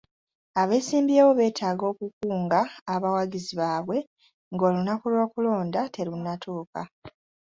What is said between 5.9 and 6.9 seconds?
terunnatuuka.